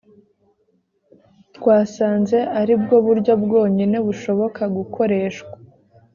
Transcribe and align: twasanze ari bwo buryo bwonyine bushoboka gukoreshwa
twasanze 1.55 2.37
ari 2.61 2.73
bwo 2.81 2.97
buryo 3.05 3.33
bwonyine 3.43 3.97
bushoboka 4.07 4.61
gukoreshwa 4.75 5.53